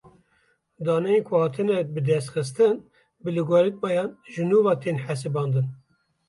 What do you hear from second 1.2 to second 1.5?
ku